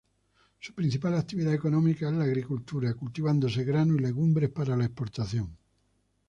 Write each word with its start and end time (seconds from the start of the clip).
Su 0.59 0.73
principal 0.73 1.13
actividad 1.13 1.53
económica 1.53 2.09
es 2.09 2.15
la 2.15 2.23
agricultura, 2.23 2.95
cultivándose 2.95 3.63
grano 3.63 3.93
y 3.93 3.99
legumbres 3.99 4.49
para 4.49 4.73
exportación. 4.83 5.55